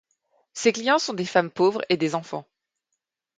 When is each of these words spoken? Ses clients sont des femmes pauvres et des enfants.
Ses 0.53 0.73
clients 0.73 0.97
sont 0.97 1.13
des 1.13 1.27
femmes 1.27 1.51
pauvres 1.51 1.83
et 1.89 1.95
des 1.95 2.15
enfants. 2.15 2.47